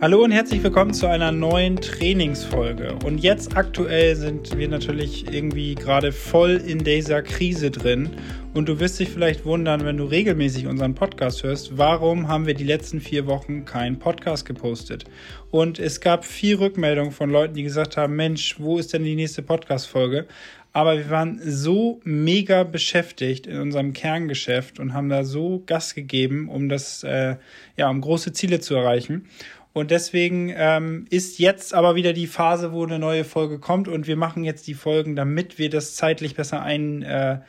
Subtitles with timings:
[0.00, 2.94] Hallo und herzlich willkommen zu einer neuen Trainingsfolge.
[3.04, 8.08] Und jetzt aktuell sind wir natürlich irgendwie gerade voll in dieser Krise drin.
[8.54, 12.54] Und du wirst dich vielleicht wundern, wenn du regelmäßig unseren Podcast hörst, warum haben wir
[12.54, 15.02] die letzten vier Wochen keinen Podcast gepostet?
[15.50, 19.16] Und es gab vier Rückmeldungen von Leuten, die gesagt haben, Mensch, wo ist denn die
[19.16, 20.28] nächste Podcast-Folge?
[20.72, 26.48] Aber wir waren so mega beschäftigt in unserem Kerngeschäft und haben da so Gas gegeben,
[26.48, 27.36] um das, äh,
[27.76, 29.26] ja, um große Ziele zu erreichen.
[29.78, 34.08] Und deswegen ähm, ist jetzt aber wieder die Phase, wo eine neue Folge kommt und
[34.08, 37.44] wir machen jetzt die Folgen, damit wir das zeitlich besser einplanen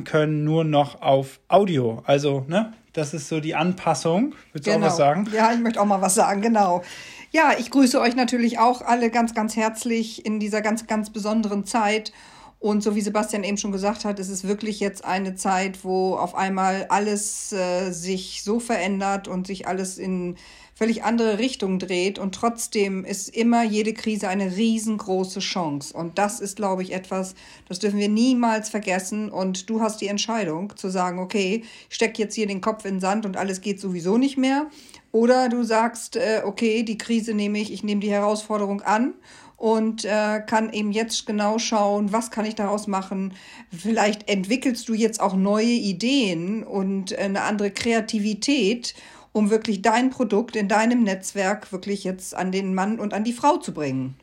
[0.00, 2.02] äh, können, nur noch auf Audio.
[2.04, 4.34] Also, ne, das ist so die Anpassung.
[4.52, 4.84] Willst du genau.
[4.84, 5.26] auch was sagen?
[5.32, 6.82] Ja, ich möchte auch mal was sagen, genau.
[7.30, 11.64] Ja, ich grüße euch natürlich auch alle ganz, ganz herzlich in dieser ganz, ganz besonderen
[11.64, 12.12] Zeit.
[12.60, 16.16] Und so wie Sebastian eben schon gesagt hat, es ist wirklich jetzt eine Zeit, wo
[16.16, 20.36] auf einmal alles äh, sich so verändert und sich alles in
[20.74, 22.18] völlig andere Richtung dreht.
[22.18, 25.96] Und trotzdem ist immer jede Krise eine riesengroße Chance.
[25.96, 27.34] Und das ist, glaube ich, etwas,
[27.68, 29.30] das dürfen wir niemals vergessen.
[29.30, 32.96] Und du hast die Entscheidung zu sagen, okay, ich stecke jetzt hier den Kopf in
[32.96, 34.66] den Sand und alles geht sowieso nicht mehr.
[35.12, 39.14] Oder du sagst, äh, okay, die Krise nehme ich, ich nehme die Herausforderung an
[39.56, 43.34] und äh, kann eben jetzt genau schauen, was kann ich daraus machen.
[43.70, 48.94] Vielleicht entwickelst du jetzt auch neue Ideen und eine andere Kreativität
[49.34, 53.32] um wirklich dein Produkt in deinem Netzwerk wirklich jetzt an den Mann und an die
[53.32, 54.14] Frau zu bringen.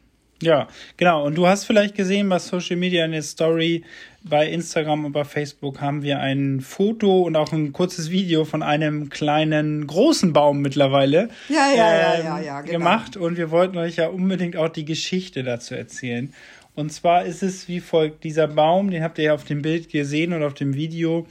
[0.41, 0.67] Ja,
[0.97, 1.25] genau.
[1.25, 3.83] Und du hast vielleicht gesehen, bei Social Media in der Story,
[4.23, 8.63] bei Instagram und bei Facebook haben wir ein Foto und auch ein kurzes Video von
[8.63, 12.77] einem kleinen, großen Baum mittlerweile ja, ja, ja, ja, ja, ähm, genau.
[12.79, 13.17] gemacht.
[13.17, 16.33] Und wir wollten euch ja unbedingt auch die Geschichte dazu erzählen.
[16.73, 19.89] Und zwar ist es wie folgt: Dieser Baum, den habt ihr ja auf dem Bild
[19.89, 21.27] gesehen und auf dem Video,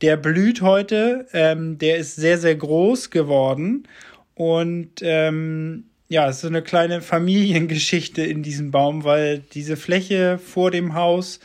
[0.00, 3.86] der blüht heute, ähm, der ist sehr, sehr groß geworden.
[4.34, 10.38] Und ähm, ja, es ist so eine kleine Familiengeschichte in diesem Baum, weil diese Fläche
[10.38, 11.40] vor dem Haus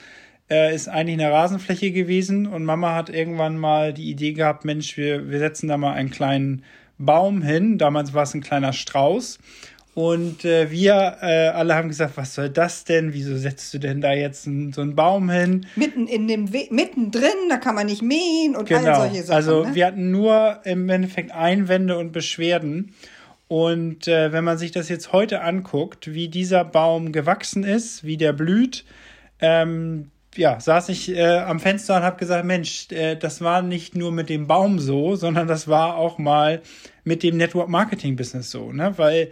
[0.49, 2.47] äh, ist eigentlich eine Rasenfläche gewesen.
[2.47, 6.09] Und Mama hat irgendwann mal die Idee gehabt, Mensch, wir, wir setzen da mal einen
[6.09, 6.63] kleinen
[6.97, 7.77] Baum hin.
[7.77, 9.39] Damals war es ein kleiner Strauß
[9.95, 13.13] und äh, wir äh, alle haben gesagt, was soll das denn?
[13.13, 15.65] Wieso setzt du denn da jetzt ein, so einen Baum hin?
[15.77, 18.89] Mitten in dem We mittendrin, da kann man nicht mähen und genau.
[18.89, 19.35] all solche Sachen.
[19.35, 19.73] Also ne?
[19.73, 22.93] wir hatten nur im Endeffekt Einwände und Beschwerden.
[23.47, 28.17] Und äh, wenn man sich das jetzt heute anguckt, wie dieser Baum gewachsen ist, wie
[28.17, 28.83] der blüht,
[29.39, 33.95] ähm, ja, saß ich äh, am Fenster und habe gesagt, Mensch, äh, das war nicht
[33.95, 36.61] nur mit dem Baum so, sondern das war auch mal
[37.05, 38.93] mit dem Network Marketing Business so, ne?
[38.97, 39.31] Weil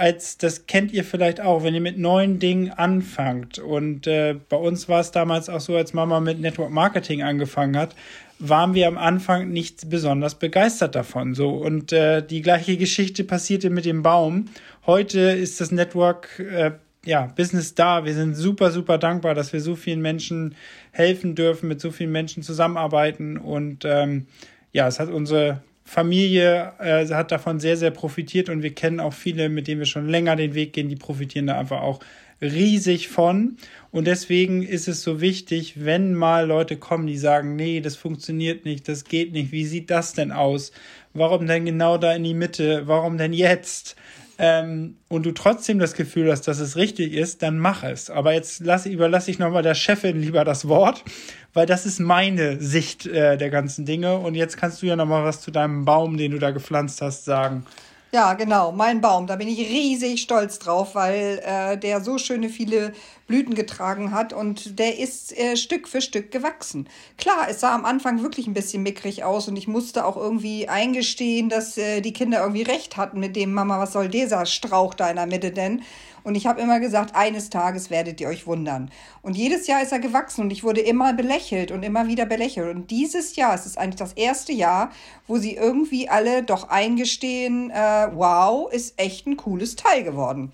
[0.00, 3.58] als, das kennt ihr vielleicht auch, wenn ihr mit neuen Dingen anfangt.
[3.58, 7.76] Und äh, bei uns war es damals auch so, als Mama mit Network Marketing angefangen
[7.76, 7.94] hat,
[8.38, 11.34] waren wir am Anfang nicht besonders begeistert davon.
[11.34, 14.46] So und äh, die gleiche Geschichte passierte mit dem Baum.
[14.86, 16.70] Heute ist das Network äh,
[17.04, 18.06] ja Business da.
[18.06, 20.54] Wir sind super super dankbar, dass wir so vielen Menschen
[20.92, 24.26] helfen dürfen, mit so vielen Menschen zusammenarbeiten und ähm,
[24.72, 29.12] ja, es hat unsere Familie äh, hat davon sehr, sehr profitiert und wir kennen auch
[29.12, 31.98] viele, mit denen wir schon länger den Weg gehen, die profitieren da einfach auch
[32.40, 33.56] riesig von.
[33.90, 38.64] Und deswegen ist es so wichtig, wenn mal Leute kommen, die sagen, nee, das funktioniert
[38.64, 40.70] nicht, das geht nicht, wie sieht das denn aus?
[41.12, 42.82] Warum denn genau da in die Mitte?
[42.86, 43.96] Warum denn jetzt?
[44.42, 48.08] Ähm, und du trotzdem das Gefühl hast, dass es richtig ist, dann mach es.
[48.08, 51.04] Aber jetzt lass, überlasse ich nochmal der Chefin lieber das Wort
[51.52, 54.18] weil das ist meine Sicht äh, der ganzen Dinge.
[54.18, 57.00] Und jetzt kannst du ja noch mal was zu deinem Baum, den du da gepflanzt
[57.02, 57.64] hast, sagen.
[58.12, 59.26] Ja, genau, mein Baum.
[59.26, 62.92] Da bin ich riesig stolz drauf, weil äh, der so schöne viele
[63.30, 66.88] Blüten getragen hat und der ist äh, Stück für Stück gewachsen.
[67.16, 70.68] Klar, es sah am Anfang wirklich ein bisschen mickrig aus und ich musste auch irgendwie
[70.68, 74.94] eingestehen, dass äh, die Kinder irgendwie recht hatten mit dem Mama, was soll dieser Strauch
[74.94, 75.82] da in der Mitte denn?
[76.24, 78.90] Und ich habe immer gesagt, eines Tages werdet ihr euch wundern.
[79.22, 82.74] Und jedes Jahr ist er gewachsen und ich wurde immer belächelt und immer wieder belächelt.
[82.74, 84.90] Und dieses Jahr ist es eigentlich das erste Jahr,
[85.28, 90.50] wo sie irgendwie alle doch eingestehen, äh, wow, ist echt ein cooles Teil geworden.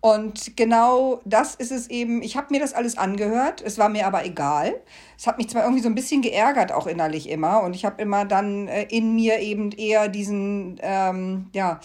[0.00, 2.22] Und genau das ist es eben.
[2.22, 3.60] Ich habe mir das alles angehört.
[3.60, 4.80] Es war mir aber egal.
[5.18, 7.62] Es hat mich zwar irgendwie so ein bisschen geärgert, auch innerlich immer.
[7.62, 11.80] Und ich habe immer dann äh, in mir eben eher diesen, ähm, ja,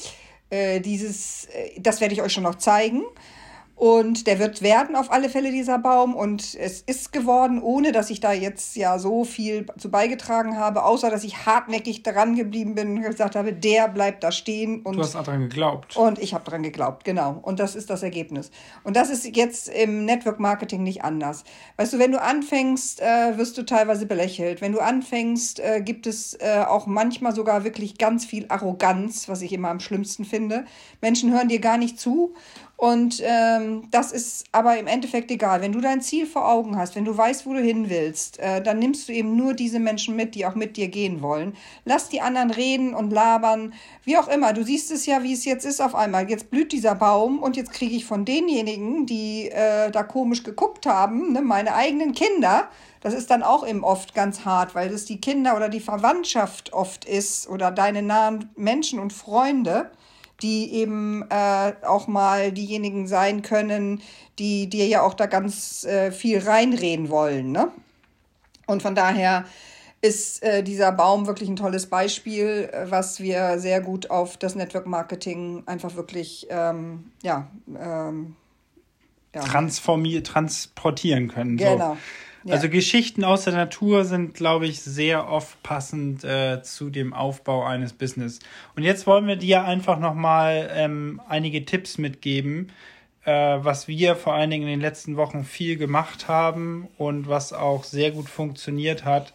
[0.49, 3.03] äh, dieses, äh, das werde ich euch schon noch zeigen.
[3.75, 6.15] Und der wird werden auf alle Fälle dieser Baum.
[6.15, 10.83] Und es ist geworden, ohne dass ich da jetzt ja so viel zu beigetragen habe,
[10.83, 14.81] außer dass ich hartnäckig dran geblieben bin und gesagt habe, der bleibt da stehen.
[14.81, 15.97] Und du hast daran geglaubt.
[15.97, 17.39] Und ich habe daran geglaubt, genau.
[17.41, 18.49] Und das ist das Ergebnis.
[18.83, 21.43] Und das ist jetzt im Network Marketing nicht anders.
[21.75, 24.61] Weißt du, wenn du anfängst, äh, wirst du teilweise belächelt.
[24.61, 29.41] Wenn du anfängst, äh, gibt es äh, auch manchmal sogar wirklich ganz viel Arroganz, was
[29.41, 30.63] ich immer am schlimmsten finde.
[31.01, 32.33] Menschen hören dir gar nicht zu
[32.77, 35.61] und ähm, das ist aber im Endeffekt egal.
[35.61, 38.61] Wenn du dein Ziel vor Augen hast, wenn du weißt, wo du hin willst, äh,
[38.61, 41.55] dann nimmst du eben nur diese Menschen mit, die auch mit dir gehen wollen.
[41.85, 43.73] Lass die anderen reden und labern,
[44.03, 44.51] wie auch immer.
[44.51, 46.29] Du siehst es ja, wie es jetzt ist auf einmal.
[46.29, 50.85] Jetzt blüht dieser Baum und jetzt kriege ich von denjenigen, die äh, da komisch geguckt
[50.85, 52.67] haben, ne, meine eigenen Kinder,
[52.99, 56.73] das ist dann auch eben oft ganz hart, weil das die Kinder oder die Verwandtschaft
[56.73, 59.91] oft ist oder deine nahen Menschen und Freunde
[60.41, 64.01] die eben äh, auch mal diejenigen sein können,
[64.37, 67.51] die dir ja auch da ganz äh, viel reinreden wollen.
[67.51, 67.71] Ne?
[68.65, 69.45] Und von daher
[70.01, 74.55] ist äh, dieser Baum wirklich ein tolles Beispiel, äh, was wir sehr gut auf das
[74.55, 77.47] Network Marketing einfach wirklich ähm, ja,
[77.79, 78.35] ähm,
[79.33, 79.41] ja.
[79.41, 81.57] Transformier transportieren können.
[81.57, 81.93] Genau.
[81.93, 81.97] So.
[82.47, 87.63] Also Geschichten aus der Natur sind, glaube ich, sehr oft passend äh, zu dem Aufbau
[87.63, 88.39] eines Business.
[88.75, 92.71] Und jetzt wollen wir dir einfach nochmal ähm, einige Tipps mitgeben,
[93.23, 97.51] äh, was wir vor allen Dingen in den letzten Wochen viel gemacht haben und was
[97.51, 99.33] auch sehr gut funktioniert hat.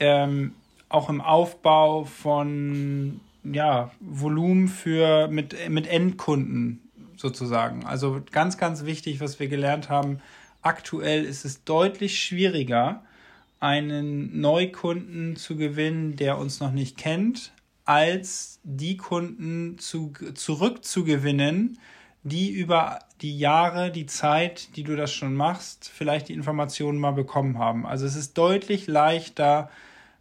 [0.00, 0.54] Ähm,
[0.88, 6.80] auch im Aufbau von ja, Volumen für mit, mit Endkunden
[7.16, 7.84] sozusagen.
[7.84, 10.20] Also ganz, ganz wichtig, was wir gelernt haben,
[10.62, 13.04] aktuell ist es deutlich schwieriger,
[13.60, 17.52] einen Neukunden zu gewinnen, der uns noch nicht kennt,
[17.84, 21.78] als die Kunden zu, zurückzugewinnen,
[22.22, 27.12] die über die Jahre, die Zeit, die du das schon machst, vielleicht die Informationen mal
[27.12, 27.86] bekommen haben.
[27.86, 29.70] Also es ist deutlich leichter,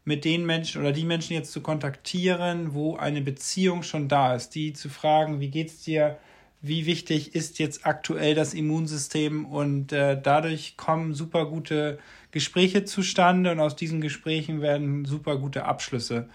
[0.08, 4.56] mit den Menschen oder die Menschen jetzt zu kontaktieren, wo eine Beziehung schon da ist,
[4.56, 6.18] die zu fragen, wie geht's dir,
[6.62, 12.00] wie wichtig ist jetzt aktuell das Immunsystem und äh, dadurch kommen super gute
[12.32, 16.30] Gespräche zustande und aus diesen Gesprächen werden super gute Abschlüsse.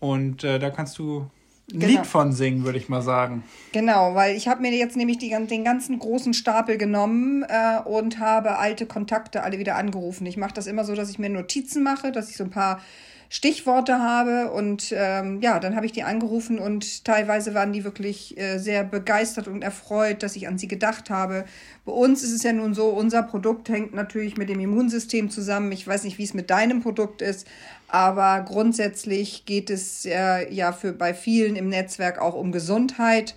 [0.00, 1.30] Und äh, da kannst du
[1.72, 1.92] ein genau.
[1.92, 3.44] Lied von singen, würde ich mal sagen.
[3.72, 8.18] Genau, weil ich habe mir jetzt nämlich die, den ganzen großen Stapel genommen äh, und
[8.18, 10.26] habe alte Kontakte alle wieder angerufen.
[10.26, 12.80] Ich mache das immer so, dass ich mir Notizen mache, dass ich so ein paar
[13.28, 14.50] Stichworte habe.
[14.50, 18.84] Und ähm, ja, dann habe ich die angerufen und teilweise waren die wirklich äh, sehr
[18.84, 21.44] begeistert und erfreut, dass ich an sie gedacht habe.
[21.84, 25.72] Bei uns ist es ja nun so, unser Produkt hängt natürlich mit dem Immunsystem zusammen.
[25.72, 27.46] Ich weiß nicht, wie es mit deinem Produkt ist,
[27.88, 33.34] aber grundsätzlich geht es äh, ja für bei vielen im Netzwerk auch um Gesundheit.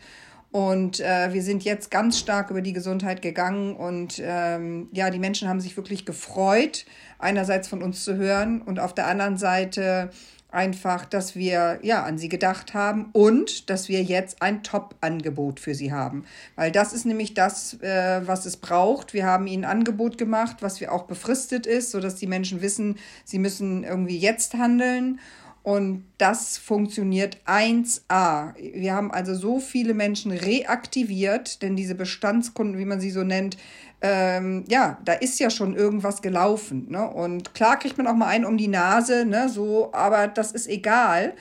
[0.51, 5.19] Und äh, wir sind jetzt ganz stark über die Gesundheit gegangen und ähm, ja, die
[5.19, 6.85] Menschen haben sich wirklich gefreut,
[7.19, 10.09] einerseits von uns zu hören und auf der anderen Seite
[10.51, 15.73] einfach, dass wir ja an sie gedacht haben und dass wir jetzt ein Top-Angebot für
[15.73, 16.25] sie haben.
[16.55, 19.13] Weil das ist nämlich das, äh, was es braucht.
[19.13, 22.97] Wir haben ihnen ein Angebot gemacht, was wir auch befristet ist, sodass die Menschen wissen,
[23.23, 25.19] sie müssen irgendwie jetzt handeln.
[25.63, 28.53] Und das funktioniert 1a.
[28.57, 33.57] Wir haben also so viele Menschen reaktiviert, denn diese Bestandskunden, wie man sie so nennt,
[34.01, 36.87] ähm, ja, da ist ja schon irgendwas gelaufen.
[36.89, 37.07] Ne?
[37.07, 39.49] Und klar kriegt man auch mal einen um die Nase, ne?
[39.49, 41.35] so, aber das ist egal.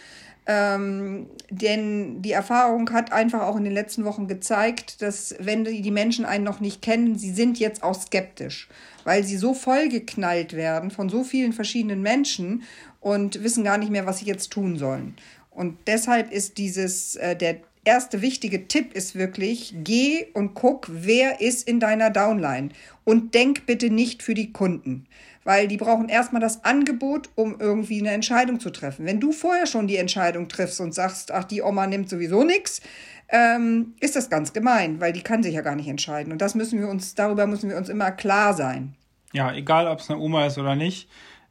[0.47, 5.91] Ähm, denn die Erfahrung hat einfach auch in den letzten Wochen gezeigt, dass wenn die
[5.91, 8.69] Menschen einen noch nicht kennen, sie sind jetzt auch skeptisch,
[9.05, 12.63] weil sie so vollgeknallt werden von so vielen verschiedenen Menschen
[13.01, 15.17] und wissen gar nicht mehr, was sie jetzt tun sollen.
[15.51, 21.41] Und deshalb ist dieses, äh, der erste wichtige Tipp ist wirklich, geh und guck, wer
[21.41, 22.71] ist in deiner Downline.
[23.05, 25.07] Und denk bitte nicht für die Kunden,
[25.45, 29.07] weil die brauchen erstmal das Angebot, um irgendwie eine Entscheidung zu treffen.
[29.07, 32.81] Wenn du vorher schon die Entscheidung triffst und sagst, ach, die Oma nimmt sowieso nichts,
[33.29, 36.33] ähm, ist das ganz gemein, weil die kann sich ja gar nicht entscheiden.
[36.33, 38.95] Und das müssen wir uns, darüber müssen wir uns immer klar sein.
[39.33, 41.09] Ja, egal ob es eine Oma ist oder nicht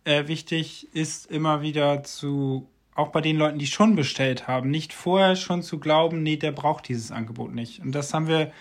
[0.10, 4.92] äh, wichtig ist immer wieder zu, auch bei den Leuten, die schon bestellt haben, nicht
[4.92, 7.80] vorher schon zu glauben, nee, der braucht dieses Angebot nicht.
[7.80, 8.52] Und das haben wir,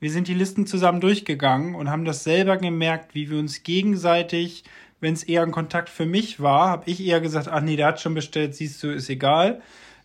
[0.00, 4.64] wir sind die Listen zusammen durchgegangen und haben das selber gemerkt, wie wir uns gegenseitig,
[4.98, 7.88] wenn es eher ein Kontakt für mich war, habe ich eher gesagt, ach nee, der
[7.88, 9.60] hat schon bestellt, siehst du, ist egal.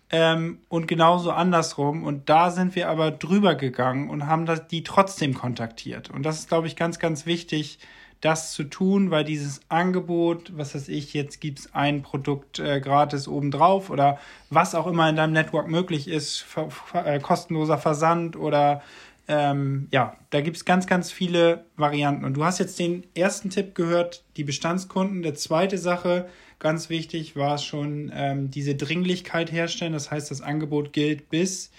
[0.10, 2.04] Ähm, und genauso andersrum.
[2.04, 6.10] Und da sind wir aber drüber gegangen und haben das, die trotzdem kontaktiert.
[6.10, 7.80] Und das ist, glaube ich, ganz, ganz wichtig,
[8.22, 12.80] das zu tun, weil dieses Angebot, was weiß ich, jetzt gibt es ein Produkt äh,
[12.80, 18.36] gratis obendrauf oder was auch immer in deinem Network möglich ist, ver äh, kostenloser Versand
[18.36, 18.82] oder
[19.28, 22.26] ähm, ja, da gibt es ganz, ganz viele Varianten.
[22.26, 25.22] Und du hast jetzt den ersten Tipp gehört, die Bestandskunden.
[25.22, 26.28] Der zweite Sache,
[26.60, 29.94] ganz wichtig, war schon, ähm, diese Dringlichkeit herstellen.
[29.94, 31.72] Das heißt, das Angebot gilt bis.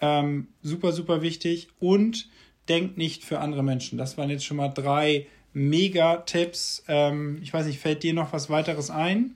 [0.00, 1.68] Ähm, super, super wichtig.
[1.80, 2.28] Und
[2.68, 3.96] denkt nicht für andere Menschen.
[3.96, 6.84] Das waren jetzt schon mal drei Mega-Tipps.
[6.88, 9.34] Ähm, ich weiß nicht, fällt dir noch was weiteres ein?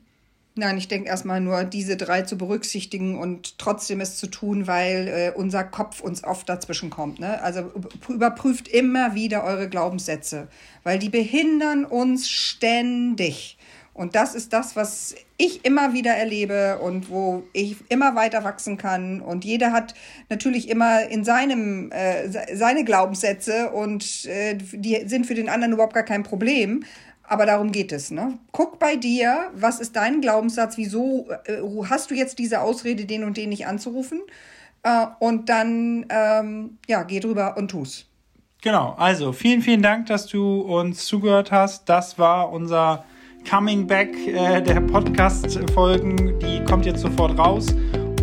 [0.59, 5.07] Nein, ich denke erstmal nur, diese drei zu berücksichtigen und trotzdem es zu tun, weil
[5.09, 7.21] äh, unser Kopf uns oft dazwischen kommt.
[7.21, 7.43] Ne?
[7.43, 7.71] Also
[8.09, 10.49] überprüft immer wieder eure Glaubenssätze,
[10.83, 13.59] weil die behindern uns ständig.
[13.97, 18.77] Und das ist das, was ich immer wieder erlebe und wo ich immer weiter wachsen
[18.77, 19.23] kann.
[19.23, 19.95] Und jeder hat
[20.29, 25.95] natürlich immer in seinem äh, seine Glaubenssätze und äh, die sind für den anderen überhaupt
[25.95, 26.85] gar kein Problem.
[27.23, 28.11] Aber darum geht es.
[28.11, 28.39] Ne?
[28.53, 30.77] Guck bei dir, was ist dein Glaubenssatz?
[30.77, 34.21] Wieso äh, hast du jetzt diese Ausrede, den und den nicht anzurufen?
[34.83, 38.05] Äh, und dann, ähm, ja, geh drüber und tu's.
[38.61, 41.89] Genau, also vielen, vielen Dank, dass du uns zugehört hast.
[41.89, 43.05] Das war unser
[43.49, 46.39] Coming Back äh, der Podcast-Folgen.
[46.41, 47.69] Die kommt jetzt sofort raus.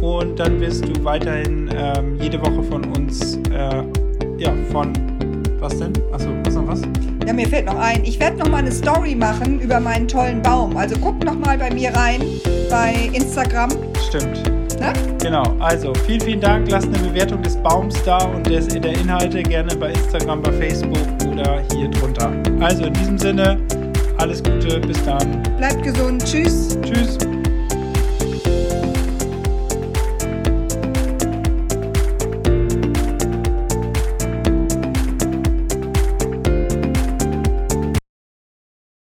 [0.02, 3.84] Und dann wirst du weiterhin ähm, jede Woche von uns, äh,
[4.38, 4.92] ja, von,
[5.60, 5.94] was denn?
[6.12, 6.82] Achso, was noch was?
[7.26, 8.04] Ja, mir fällt noch ein.
[8.04, 10.76] Ich werde noch mal eine Story machen über meinen tollen Baum.
[10.76, 12.22] Also guck noch mal bei mir rein
[12.70, 13.70] bei Instagram.
[14.10, 14.44] Stimmt.
[14.82, 14.92] Ne?
[15.22, 15.44] Genau.
[15.60, 16.70] Also vielen, vielen Dank.
[16.70, 20.98] Lasst eine Bewertung des Baums da und des, der Inhalte gerne bei Instagram, bei Facebook
[21.32, 22.30] oder hier drunter.
[22.60, 23.58] Also in diesem Sinne,
[24.18, 24.80] alles Gute.
[24.80, 25.44] Bis dann.
[25.58, 26.24] Bleibt gesund.
[26.26, 26.78] Tschüss.
[26.84, 27.18] Tschüss.